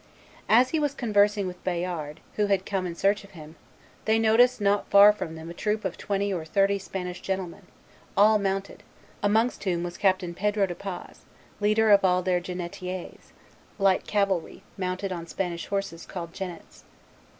As 0.49 0.71
he 0.71 0.79
was 0.79 0.95
conversing 0.95 1.45
with 1.45 1.63
Bayard, 1.63 2.21
who 2.35 2.47
had 2.47 2.65
come 2.65 2.87
in 2.87 2.95
search 2.95 3.23
of 3.23 3.33
him, 3.37 3.55
they 4.05 4.17
noticed 4.17 4.59
not 4.59 4.89
far 4.89 5.13
from 5.13 5.35
them 5.35 5.47
a 5.51 5.53
troop 5.53 5.85
of 5.85 5.95
twenty 5.95 6.33
or 6.33 6.43
thirty 6.43 6.79
Spanish 6.79 7.21
gentlemen, 7.21 7.67
all 8.17 8.39
mounted, 8.39 8.81
amongst 9.21 9.63
whom 9.65 9.83
was 9.83 9.97
Captain 9.97 10.33
Pedro 10.33 10.65
de 10.65 10.73
Paz, 10.73 11.19
leader 11.59 11.91
of 11.91 12.03
all 12.03 12.23
their 12.23 12.39
jennettiers 12.41 13.31
[light 13.77 14.07
cavalry, 14.07 14.63
mounted 14.75 15.11
on 15.11 15.27
Spanish 15.27 15.67
horses 15.67 16.07
called 16.07 16.33
jennets]. 16.33 16.83